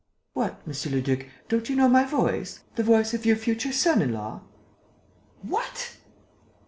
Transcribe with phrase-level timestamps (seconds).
[0.33, 2.61] "What, monsieur le duc, don't you know my voice?
[2.75, 4.41] The voice of your future son in law?"
[5.43, 5.97] "What!"